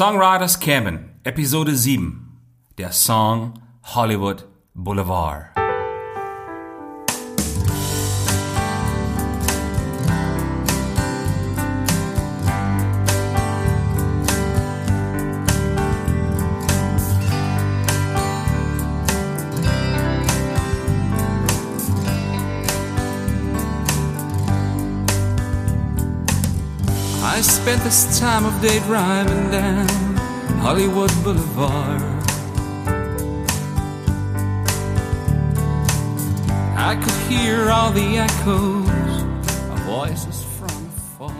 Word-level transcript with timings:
Songwriters 0.00 0.60
Cabin, 0.60 1.16
Episode 1.24 1.74
7. 1.74 2.38
Der 2.78 2.92
Song 2.92 3.54
Hollywood 3.82 4.44
Boulevard. 4.72 5.46
Spent 27.68 27.84
this 27.84 28.18
time 28.18 28.46
of 28.46 28.54
day 28.62 28.78
driving 28.86 29.50
down 29.50 29.86
Hollywood 30.64 31.12
Boulevard. 31.22 32.00
I 36.78 36.96
could 36.96 37.18
hear 37.28 37.68
all 37.70 37.92
the 37.92 38.20
echoes 38.26 39.22
of 39.70 39.78
voices 39.84 40.46
from 40.56 40.88
afar. 40.96 41.34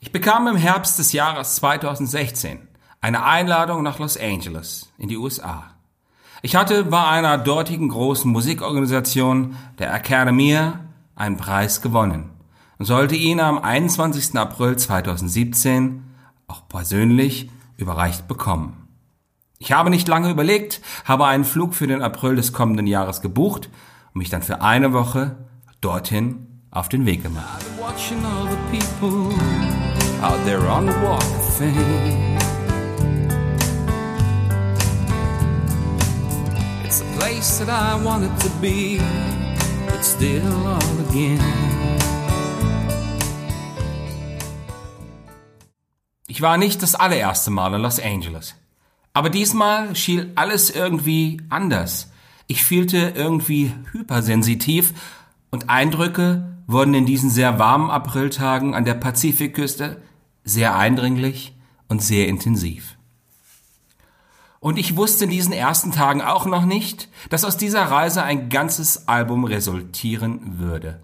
Ich 0.00 0.10
bekam 0.10 0.48
im 0.48 0.56
Herbst 0.56 0.98
des 0.98 1.12
Jahres 1.12 1.56
2016 1.56 2.66
eine 3.02 3.24
Einladung 3.24 3.82
nach 3.82 3.98
Los 3.98 4.16
Angeles 4.16 4.90
in 4.96 5.10
die 5.10 5.18
USA. 5.18 5.74
Ich 6.40 6.56
hatte 6.56 6.84
bei 6.84 7.04
einer 7.04 7.36
dortigen 7.36 7.90
großen 7.90 8.32
Musikorganisation, 8.32 9.56
der 9.78 9.92
Academia, 9.92 10.80
einen 11.14 11.36
Preis 11.36 11.82
gewonnen 11.82 12.39
und 12.80 12.86
sollte 12.86 13.14
ihn 13.14 13.40
am 13.40 13.58
21. 13.58 14.38
April 14.38 14.74
2017 14.74 16.02
auch 16.48 16.66
persönlich 16.66 17.50
überreicht 17.76 18.26
bekommen. 18.26 18.88
Ich 19.58 19.72
habe 19.72 19.90
nicht 19.90 20.08
lange 20.08 20.30
überlegt, 20.30 20.80
habe 21.04 21.26
einen 21.26 21.44
Flug 21.44 21.74
für 21.74 21.86
den 21.86 22.00
April 22.00 22.36
des 22.36 22.54
kommenden 22.54 22.86
Jahres 22.86 23.20
gebucht 23.20 23.68
und 24.14 24.18
mich 24.20 24.30
dann 24.30 24.42
für 24.42 24.62
eine 24.62 24.94
Woche 24.94 25.36
dorthin 25.82 26.46
auf 26.70 26.88
den 26.88 27.04
Weg 27.04 27.22
gemacht. 27.22 27.62
It's 36.82 37.02
a 37.02 37.18
place 37.18 37.58
that 37.58 37.68
I 37.68 38.02
wanted 38.02 38.30
to 38.40 38.48
be, 38.62 39.00
but 39.86 40.02
still 40.02 40.42
all 40.66 40.80
again. 41.08 41.99
Ich 46.40 46.42
war 46.42 46.56
nicht 46.56 46.82
das 46.82 46.94
allererste 46.94 47.50
Mal 47.50 47.74
in 47.74 47.82
Los 47.82 48.00
Angeles. 48.00 48.54
Aber 49.12 49.28
diesmal 49.28 49.94
schien 49.94 50.32
alles 50.36 50.70
irgendwie 50.70 51.42
anders. 51.50 52.12
Ich 52.46 52.64
fühlte 52.64 53.12
irgendwie 53.14 53.74
hypersensitiv 53.92 54.94
und 55.50 55.68
Eindrücke 55.68 56.56
wurden 56.66 56.94
in 56.94 57.04
diesen 57.04 57.28
sehr 57.28 57.58
warmen 57.58 57.90
Apriltagen 57.90 58.74
an 58.74 58.86
der 58.86 58.94
Pazifikküste 58.94 60.00
sehr 60.42 60.74
eindringlich 60.76 61.54
und 61.88 62.02
sehr 62.02 62.26
intensiv. 62.26 62.96
Und 64.60 64.78
ich 64.78 64.96
wusste 64.96 65.24
in 65.24 65.30
diesen 65.30 65.52
ersten 65.52 65.92
Tagen 65.92 66.22
auch 66.22 66.46
noch 66.46 66.64
nicht, 66.64 67.10
dass 67.28 67.44
aus 67.44 67.58
dieser 67.58 67.82
Reise 67.82 68.22
ein 68.22 68.48
ganzes 68.48 69.08
Album 69.08 69.44
resultieren 69.44 70.58
würde. 70.58 71.02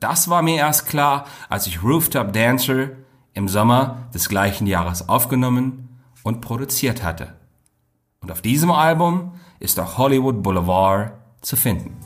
Das 0.00 0.28
war 0.28 0.42
mir 0.42 0.56
erst 0.56 0.86
klar, 0.86 1.24
als 1.48 1.66
ich 1.66 1.82
Rooftop 1.82 2.34
Dancer 2.34 2.90
im 3.36 3.48
Sommer 3.48 4.08
des 4.14 4.28
gleichen 4.28 4.66
Jahres 4.66 5.08
aufgenommen 5.08 6.00
und 6.24 6.40
produziert 6.40 7.04
hatte. 7.04 7.34
Und 8.22 8.32
auf 8.32 8.40
diesem 8.40 8.70
Album 8.70 9.32
ist 9.60 9.78
auch 9.78 9.98
Hollywood 9.98 10.42
Boulevard 10.42 11.12
zu 11.42 11.56
finden. 11.56 11.96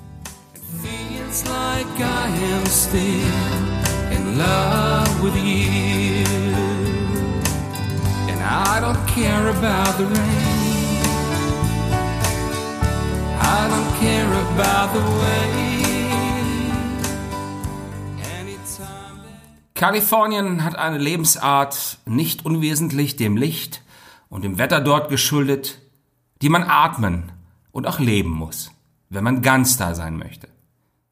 I 13.43 13.69
don't 13.69 13.93
care 14.01 14.29
about 14.53 14.93
the 14.95 15.01
way. 15.01 15.90
Kalifornien 19.81 20.63
hat 20.63 20.77
eine 20.77 20.99
Lebensart 20.99 22.01
nicht 22.05 22.45
unwesentlich 22.45 23.17
dem 23.17 23.39
Licht 23.39 23.83
und 24.29 24.45
dem 24.45 24.59
Wetter 24.59 24.83
dort 24.83 25.09
geschuldet, 25.09 25.81
die 26.43 26.51
man 26.51 26.65
atmen 26.65 27.33
und 27.73 27.87
auch 27.87 27.99
leben 27.99 28.29
muss, 28.29 28.73
wenn 29.09 29.25
man 29.25 29.41
ganz 29.41 29.79
da 29.79 29.95
sein 29.95 30.19
möchte. 30.19 30.49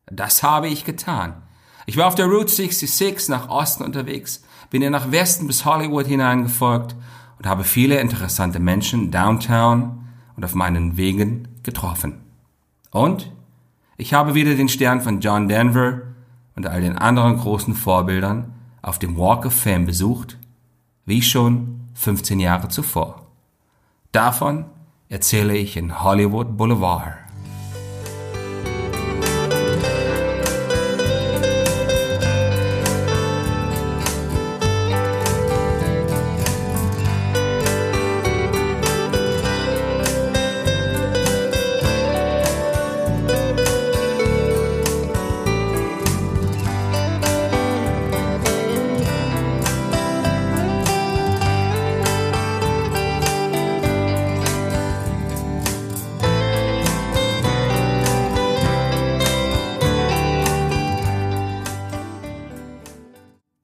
Das 0.04 0.42
habe 0.42 0.68
ich 0.68 0.84
getan. 0.84 1.40
Ich 1.86 1.96
war 1.96 2.08
auf 2.08 2.14
der 2.14 2.26
Route 2.26 2.52
66 2.52 3.30
nach 3.30 3.48
Osten 3.48 3.84
unterwegs, 3.84 4.42
bin 4.68 4.82
ihr 4.82 4.90
nach 4.90 5.10
Westen 5.10 5.46
bis 5.46 5.64
Hollywood 5.64 6.06
hineingefolgt 6.06 6.94
und 7.38 7.46
habe 7.46 7.64
viele 7.64 7.98
interessante 7.98 8.60
Menschen 8.60 9.10
downtown 9.10 10.10
und 10.36 10.44
auf 10.44 10.54
meinen 10.54 10.98
Wegen 10.98 11.48
getroffen. 11.62 12.20
Und 12.90 13.32
ich 13.96 14.12
habe 14.12 14.34
wieder 14.34 14.54
den 14.56 14.68
Stern 14.68 15.00
von 15.00 15.20
John 15.20 15.48
Denver 15.48 16.02
und 16.54 16.66
all 16.66 16.82
den 16.82 16.98
anderen 16.98 17.38
großen 17.38 17.74
Vorbildern 17.74 18.56
auf 18.82 18.98
dem 18.98 19.16
Walk 19.16 19.46
of 19.46 19.54
Fame 19.54 19.86
besucht, 19.86 20.38
wie 21.04 21.22
schon 21.22 21.80
15 21.94 22.40
Jahre 22.40 22.68
zuvor. 22.68 23.26
Davon 24.12 24.66
erzähle 25.08 25.56
ich 25.56 25.76
in 25.76 26.02
Hollywood 26.02 26.56
Boulevard. 26.56 27.27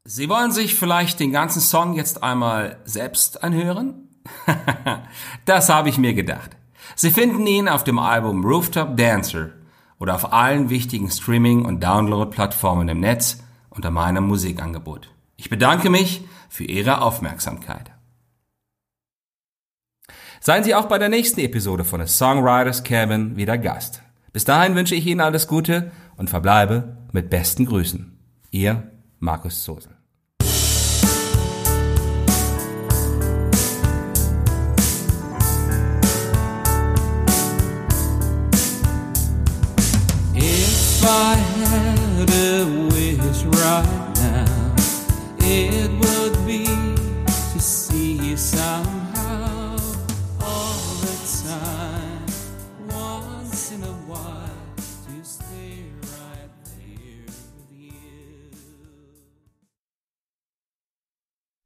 Sie 0.07 0.29
wollen 0.29 0.53
sich 0.53 0.75
vielleicht 0.75 1.19
den 1.19 1.33
ganzen 1.33 1.61
Song 1.61 1.95
jetzt 1.95 2.23
einmal 2.23 2.77
selbst 2.85 3.43
anhören? 3.43 4.09
das 5.47 5.71
habe 5.71 5.89
ich 5.89 5.97
mir 5.97 6.13
gedacht. 6.13 6.51
Sie 6.95 7.11
finden 7.11 7.47
ihn 7.47 7.71
auf 7.71 7.85
dem 7.85 7.99
Album 7.99 8.45
Rooftop 8.45 8.99
Dancer 8.99 9.53
oder 9.99 10.15
auf 10.15 10.31
allen 10.31 10.69
wichtigen 10.69 11.11
Streaming- 11.11 11.65
und 11.65 11.83
Download-Plattformen 11.83 12.89
im 12.91 13.01
Netz 13.01 13.39
unter 13.71 13.91
meinem 13.91 14.27
Musikangebot. 14.27 15.09
Ich 15.37 15.49
bedanke 15.49 15.89
mich 15.89 16.23
für 16.51 16.65
Ihre 16.65 17.01
Aufmerksamkeit. 17.01 17.91
Seien 20.41 20.65
Sie 20.65 20.75
auch 20.75 20.85
bei 20.85 20.99
der 20.99 21.09
nächsten 21.09 21.41
Episode 21.41 21.85
von 21.85 22.07
The 22.07 22.13
Songwriters 22.13 22.85
Cabin 22.85 23.39
wieder 23.39 23.57
Gast. 23.57 24.03
Bis 24.35 24.45
dahin 24.45 24.75
wünsche 24.75 24.95
ich 24.95 25.07
Ihnen 25.07 25.23
alles 25.23 25.49
Gute 25.49 25.93
und 26.19 26.29
verbleibe 26.29 26.99
mit 27.13 27.31
besten 27.31 27.65
Grüßen. 27.65 28.19
Ihr 28.51 28.91
Markus 29.25 29.65
Sosel. 29.65 30.04